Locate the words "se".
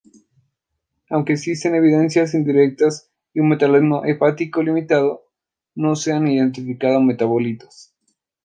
5.95-6.11